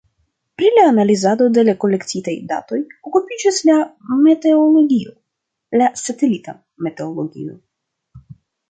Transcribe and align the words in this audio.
Pri 0.59 0.69
la 0.77 0.85
analizado 0.93 1.49
de 1.57 1.63
la 1.67 1.75
kolektitaj 1.83 2.33
datoj 2.53 2.81
okupiĝas 3.11 3.61
la 3.69 3.77
meteologio, 4.25 5.15
la 5.83 5.95
satelita 6.07 6.61
meteologio. 6.89 7.59